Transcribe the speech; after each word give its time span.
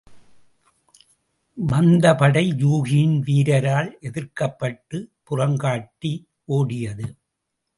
வந்தபடை 1.57 2.53
யூகியின் 2.57 3.19
வீரரால் 3.19 3.97
எதிர்க்கப்பட்டுப் 4.01 5.11
புறங்காட்டி 5.29 6.13
ஓடியது. 6.47 7.07